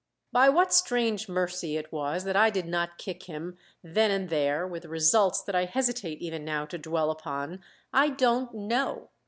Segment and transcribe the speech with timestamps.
[0.31, 4.65] By what strange mercy it was that I did not kick him, then and there,
[4.65, 7.61] with results that I hesitate even now to dwell upon,
[7.93, 9.09] I don't know.